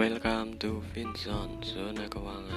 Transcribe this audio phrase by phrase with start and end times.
[0.00, 2.49] Welcome to FinZone, zona keuangan